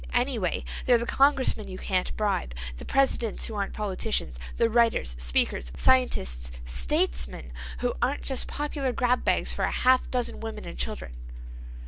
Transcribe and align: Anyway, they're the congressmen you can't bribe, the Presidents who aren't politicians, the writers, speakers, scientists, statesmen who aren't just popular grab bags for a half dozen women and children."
Anyway, 0.13 0.63
they're 0.87 0.97
the 0.97 1.05
congressmen 1.05 1.67
you 1.67 1.77
can't 1.77 2.17
bribe, 2.17 2.55
the 2.77 2.85
Presidents 2.85 3.45
who 3.45 3.53
aren't 3.53 3.71
politicians, 3.71 4.39
the 4.57 4.67
writers, 4.67 5.15
speakers, 5.19 5.71
scientists, 5.75 6.51
statesmen 6.65 7.53
who 7.81 7.93
aren't 8.01 8.23
just 8.23 8.47
popular 8.47 8.91
grab 8.93 9.23
bags 9.23 9.53
for 9.53 9.63
a 9.63 9.69
half 9.69 10.09
dozen 10.09 10.39
women 10.39 10.65
and 10.65 10.79
children." 10.79 11.13